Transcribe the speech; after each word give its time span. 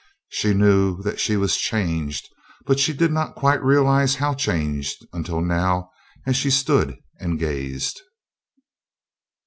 She 0.29 0.55
knew 0.55 0.99
that 1.03 1.19
she 1.19 1.37
was 1.37 1.57
changed 1.57 2.27
but 2.65 2.79
she 2.79 2.91
did 2.91 3.11
not 3.11 3.35
quite 3.35 3.61
realize 3.63 4.15
how 4.15 4.33
changed, 4.33 5.05
until 5.13 5.41
now 5.41 5.91
as 6.25 6.35
she 6.35 6.49
stood 6.49 6.97
and 7.19 7.37
gazed. 7.37 8.01